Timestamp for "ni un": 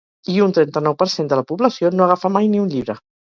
2.55-2.73